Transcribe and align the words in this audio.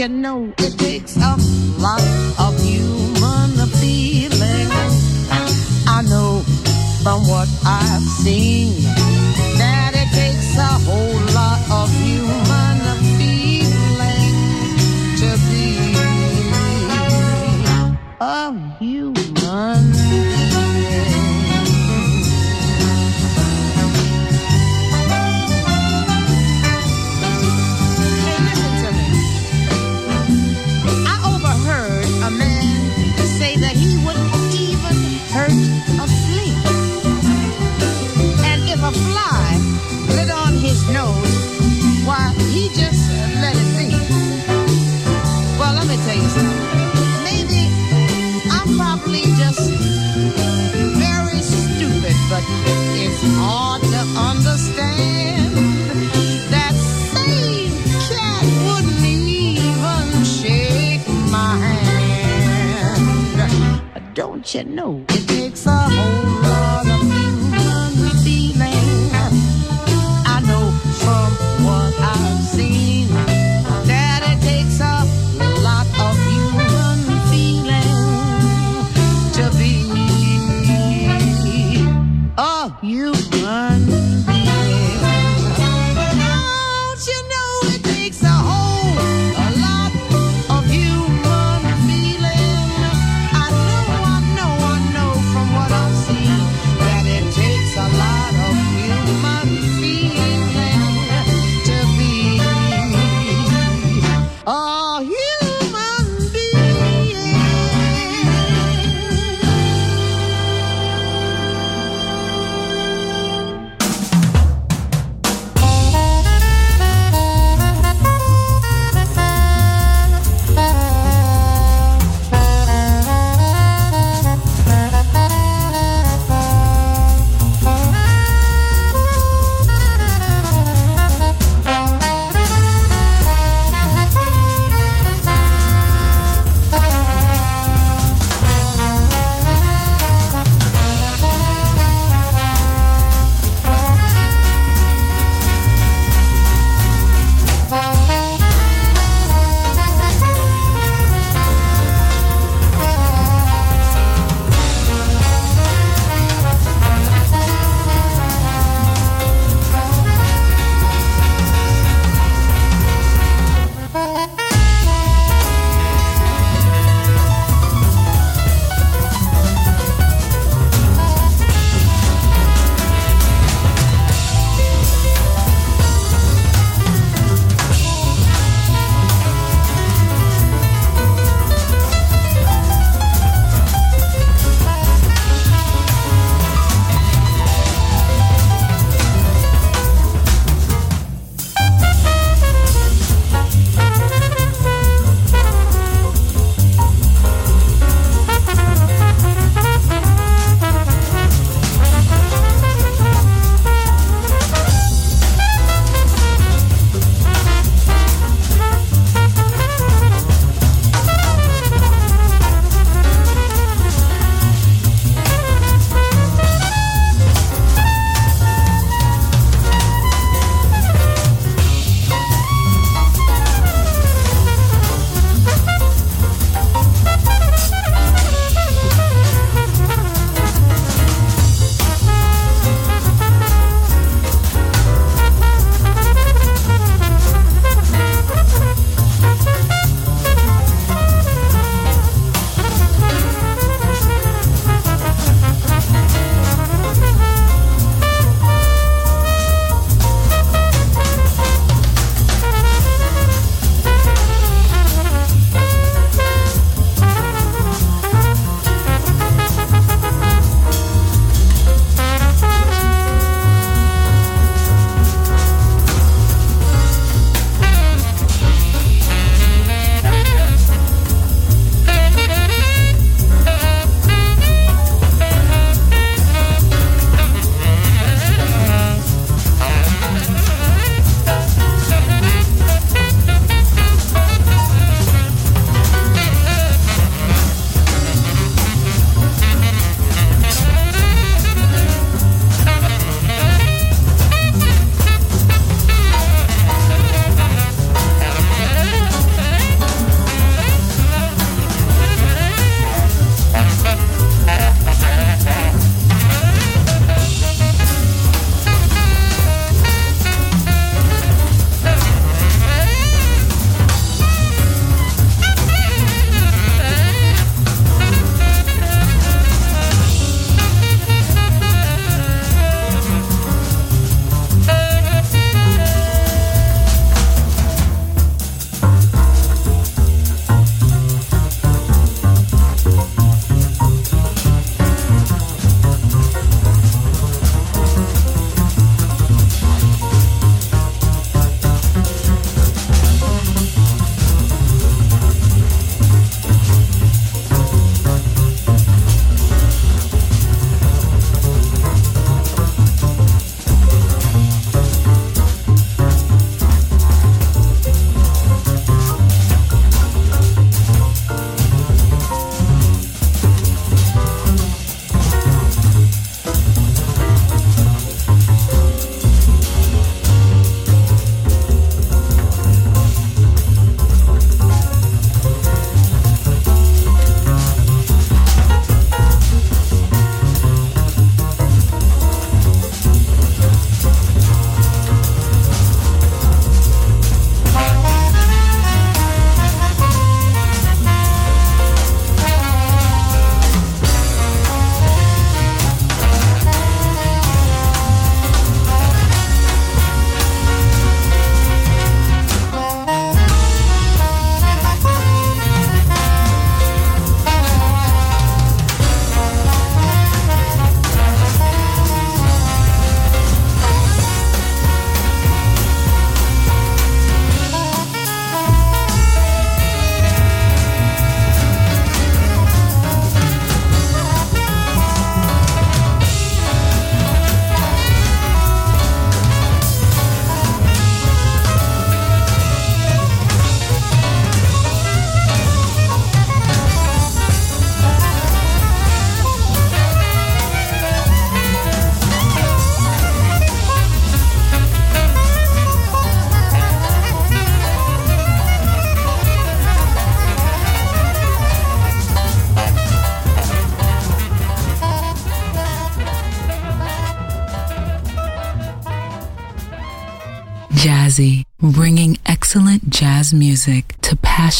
you 0.00 0.08
know 0.08 0.50
it 0.56 0.78
takes 0.78 1.14
a 1.18 1.36
lot. 1.78 1.99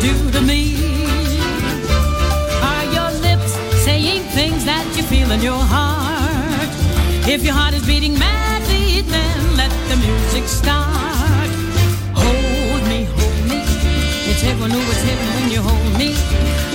Do 0.00 0.30
to 0.30 0.40
me. 0.40 0.76
Are 2.62 2.84
your 2.96 3.10
lips 3.20 3.52
saying 3.84 4.22
things 4.38 4.64
that 4.64 4.84
you 4.96 5.02
feel 5.02 5.30
in 5.32 5.40
your 5.42 5.58
heart? 5.74 6.70
If 7.26 7.42
your 7.42 7.54
heart 7.54 7.74
is 7.74 7.84
beating 7.86 8.18
madly, 8.18 9.02
then 9.02 9.56
let 9.56 9.72
the 9.90 9.96
music 9.96 10.44
start. 10.44 11.50
Hold 12.14 12.82
me, 12.88 13.04
hold 13.16 13.40
me. 13.50 13.60
It's 14.30 14.42
heaven, 14.42 14.70
oh, 14.72 14.92
it's 14.92 15.02
heaven 15.02 15.28
when 15.36 15.50
you 15.50 15.60
hold 15.62 15.92
me. 15.98 16.14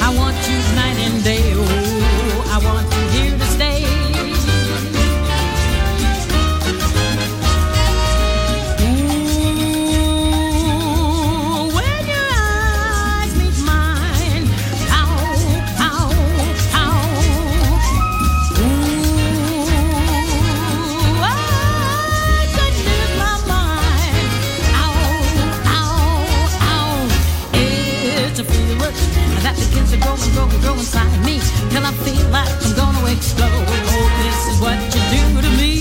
I 0.02 0.10
want 0.20 0.38
you 0.50 0.58
night 0.76 0.98
and 1.08 1.24
day. 1.24 1.53
Inside 30.84 31.14
I 31.86 31.92
feel 32.06 32.28
like 32.30 32.50
I'm 32.64 32.76
gonna 32.76 33.12
explode. 33.12 33.50
Oh, 33.50 34.08
this 34.24 34.40
is 34.52 34.58
what 34.62 34.80
you 34.94 35.02
do 35.14 35.42
to 35.46 35.52
me. 35.60 35.74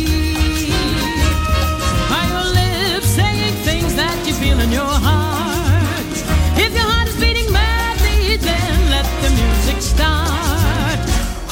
Are 2.16 2.26
your 2.34 2.48
lips 2.58 3.08
saying 3.18 3.54
things 3.62 3.94
that 3.94 4.16
you 4.26 4.34
feel 4.34 4.58
in 4.60 4.70
your 4.72 4.94
heart? 5.06 6.14
If 6.58 6.72
your 6.74 6.88
heart 6.92 7.08
is 7.08 7.18
beating 7.20 7.52
madly, 7.52 8.36
then 8.36 8.90
let 8.90 9.06
the 9.22 9.30
music 9.30 9.80
start. 9.80 11.00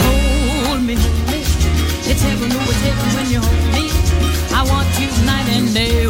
Hold 0.02 0.82
me. 0.82 0.94
It's 2.10 2.22
heaven, 2.22 2.50
oh, 2.52 2.72
it's 2.72 2.82
heaven 2.88 3.08
when 3.16 3.26
you 3.30 3.40
hold 3.40 3.66
me. 3.76 3.86
I 4.52 4.62
want 4.70 4.88
you 4.98 5.08
night 5.24 5.48
and 5.56 5.72
day. 5.74 6.09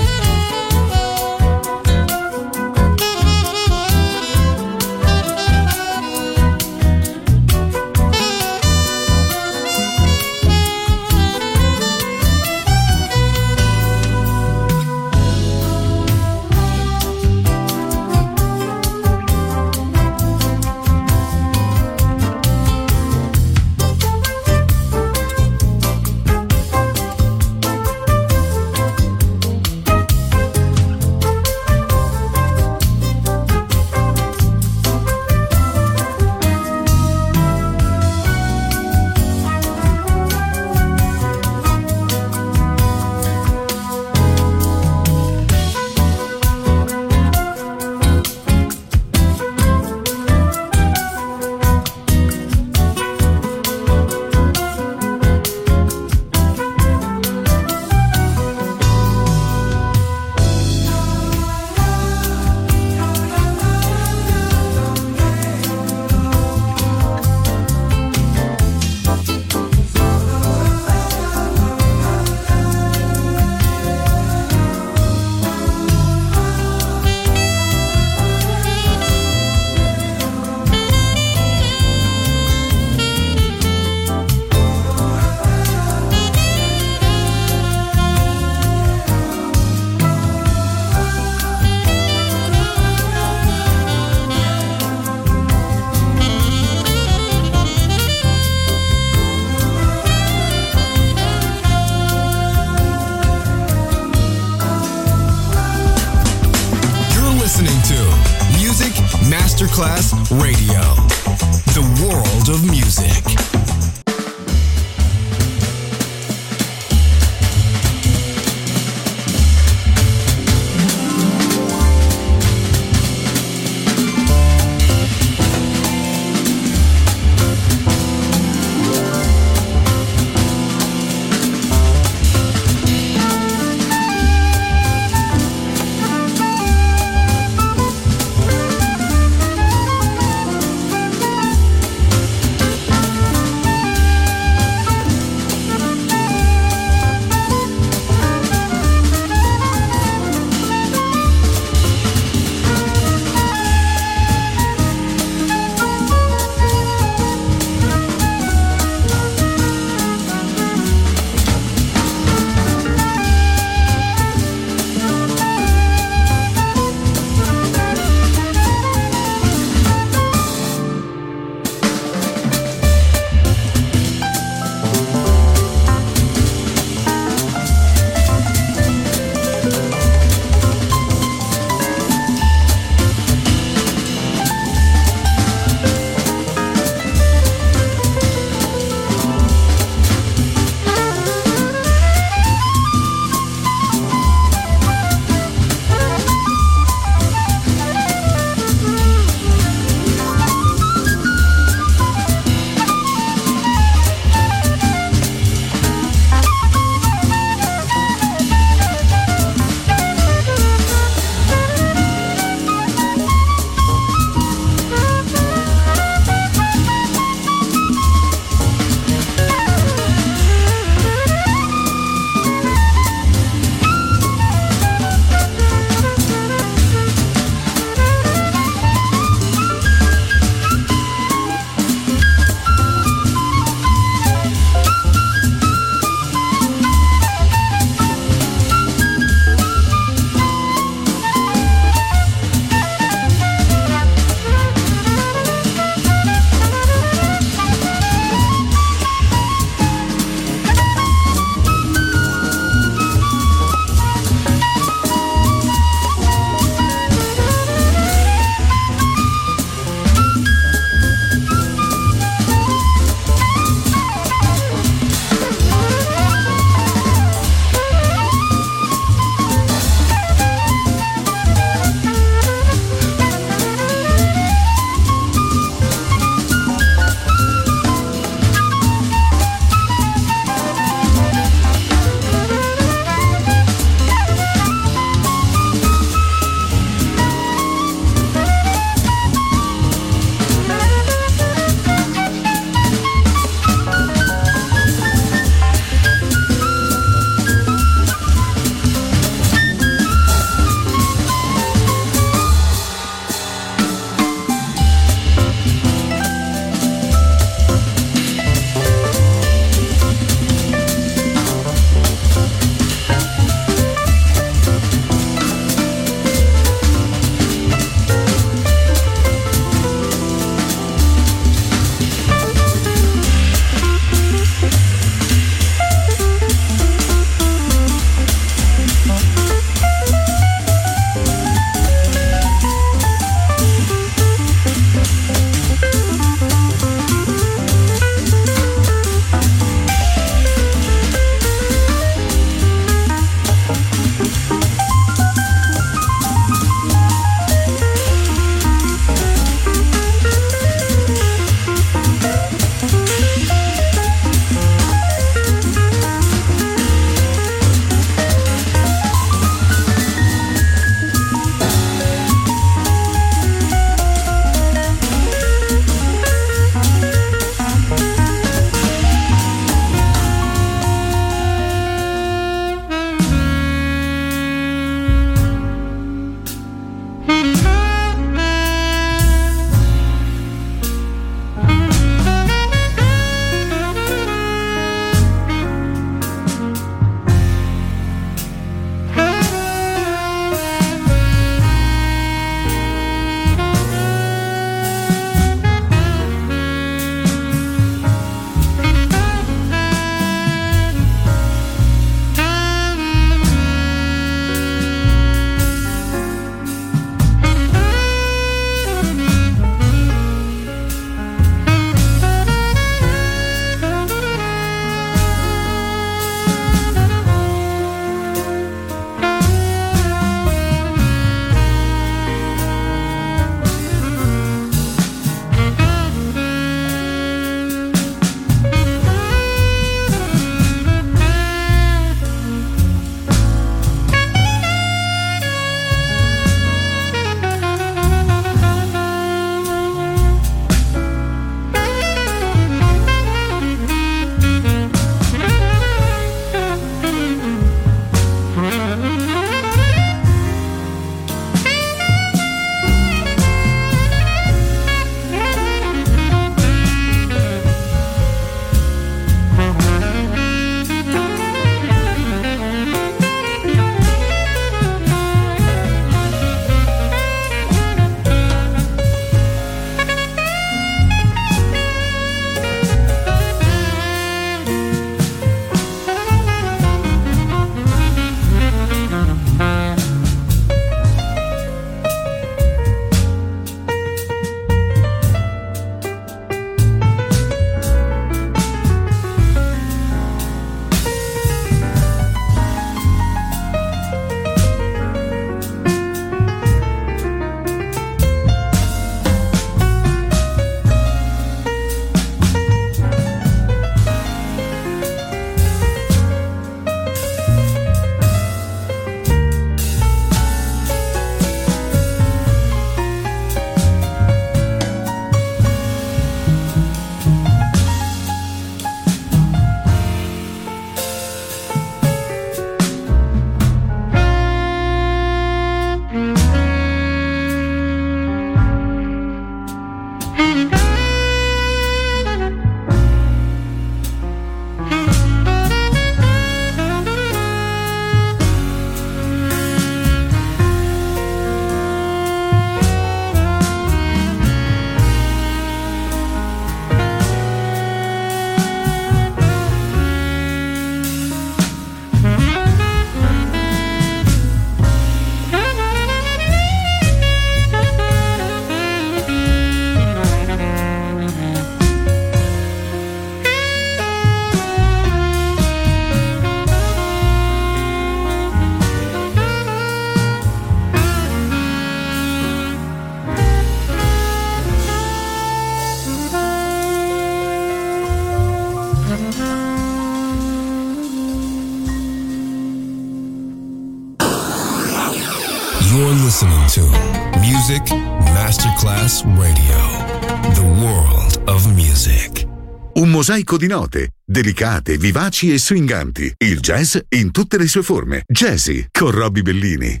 Mosaico 593.18 593.56
di 593.56 593.66
note, 593.66 594.12
delicate, 594.24 594.96
vivaci 594.96 595.52
e 595.52 595.58
swinganti. 595.58 596.32
Il 596.36 596.60
jazz 596.60 596.96
in 597.08 597.32
tutte 597.32 597.58
le 597.58 597.66
sue 597.66 597.82
forme. 597.82 598.22
Jazzy 598.24 598.86
con 598.92 599.10
Robbie 599.10 599.42
Bellini. 599.42 600.00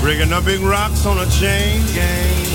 Breaking 0.00 0.32
up 0.32 0.42
big 0.44 0.62
rocks 0.62 1.04
on 1.04 1.18
a 1.18 1.26
chain 1.26 1.84
gang. 1.92 2.48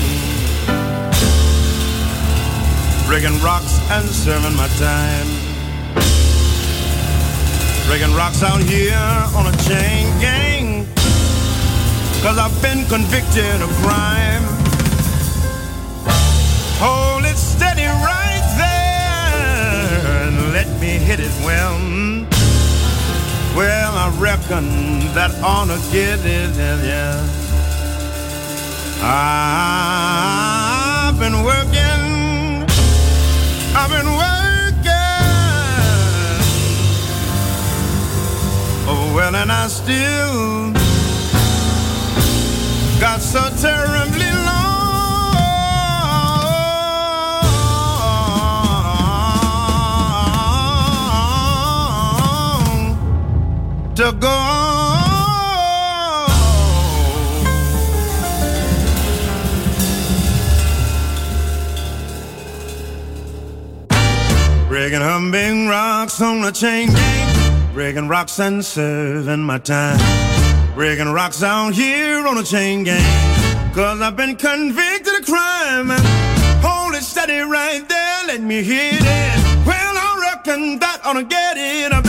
Breaking 3.06 3.40
rocks 3.40 3.78
and 3.90 4.08
serving 4.08 4.56
my 4.56 4.66
time. 4.78 5.28
Breaking 7.86 8.16
rocks 8.16 8.42
out 8.42 8.60
here 8.62 8.98
on 9.32 9.46
a 9.46 9.56
chain 9.58 10.08
gang. 10.18 10.84
Cause 12.20 12.36
I've 12.36 12.60
been 12.60 12.84
convicted 12.88 13.62
of 13.62 13.70
crime. 13.80 14.42
Hold 16.78 17.15
it 17.36 17.38
steady 17.38 17.84
right 17.84 18.46
there 18.56 20.26
and 20.26 20.36
let 20.52 20.68
me 20.80 20.98
hit 21.08 21.20
it 21.20 21.32
well. 21.44 21.76
Well, 23.54 23.94
I 23.94 24.08
reckon 24.18 24.66
that 25.14 25.30
ought 25.42 25.66
to 25.66 25.78
get 25.92 26.20
it, 26.24 26.56
yeah. 26.56 27.22
I've 29.02 30.38
been 31.18 31.42
working, 31.44 32.64
I've 33.76 33.90
been 33.90 34.12
working. 34.24 34.34
Oh, 38.88 39.12
well, 39.14 39.34
and 39.34 39.50
I 39.52 39.68
still 39.68 40.72
got 43.00 43.20
so 43.20 43.50
terribly 43.60 43.95
to 53.96 54.12
go. 54.12 54.36
Breaking 64.68 65.00
humming 65.00 65.68
rocks 65.68 66.20
on 66.20 66.44
a 66.44 66.52
chain 66.52 66.88
gang. 66.88 67.72
Breaking 67.72 68.06
rocks 68.06 68.38
and 68.38 68.62
serving 68.62 69.40
my 69.40 69.58
time. 69.58 69.98
Breaking 70.74 71.08
rocks 71.08 71.42
out 71.42 71.72
here 71.72 72.26
on 72.26 72.36
a 72.36 72.42
chain 72.42 72.84
gang. 72.84 73.72
Cause 73.72 74.02
I've 74.02 74.14
been 74.16 74.36
convicted 74.36 75.20
of 75.20 75.24
crime. 75.24 75.88
Hold 76.62 76.94
it 76.94 77.02
steady 77.02 77.38
right 77.38 77.88
there, 77.88 78.18
let 78.26 78.42
me 78.42 78.62
hit 78.62 79.00
it. 79.00 79.66
Well, 79.66 79.94
I 79.96 80.34
reckon 80.34 80.78
that 80.80 81.00
ought 81.02 81.14
to 81.14 81.24
get 81.24 81.56
it. 81.56 81.92
I've 81.92 82.05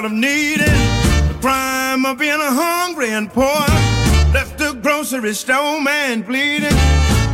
what 0.00 0.10
I'm 0.10 0.18
needing. 0.18 0.80
The 1.28 1.36
crime 1.42 2.06
of 2.06 2.16
being 2.18 2.40
a 2.40 2.52
hungry 2.52 3.10
and 3.10 3.30
poor. 3.30 3.44
Left 4.32 4.56
the 4.56 4.72
grocery 4.80 5.34
store 5.34 5.78
man 5.78 6.22
bleeding 6.22 6.72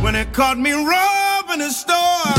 when 0.03 0.15
it 0.15 0.33
caught 0.33 0.59
me 0.59 0.73
robbing 0.73 1.59
the 1.59 1.69
store. 1.69 2.33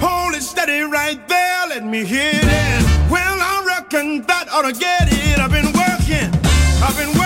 Hold 0.00 0.34
it 0.34 0.42
steady 0.42 0.80
right 0.80 1.20
there, 1.28 1.66
let 1.68 1.84
me 1.84 2.02
hit 2.02 2.44
it. 2.44 3.10
Well, 3.10 3.36
I 3.52 3.62
reckon 3.66 4.22
that 4.22 4.48
ought 4.50 4.62
to 4.62 4.72
get 4.72 5.08
it. 5.12 5.38
I've 5.38 5.52
been 5.52 5.72
working, 5.76 6.32
I've 6.80 6.96
been 6.96 7.17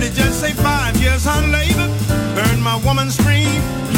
30, 0.00 0.14
just 0.14 0.40
say 0.40 0.52
five 0.52 0.96
years 1.00 1.26
on 1.26 1.50
labor. 1.50 1.88
Burned 2.34 2.62
my 2.62 2.76
woman's 2.84 3.16
dream. 3.16 3.97